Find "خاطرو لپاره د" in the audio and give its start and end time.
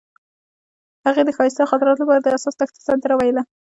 1.69-2.27